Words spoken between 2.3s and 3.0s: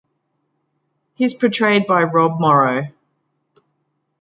Morrow.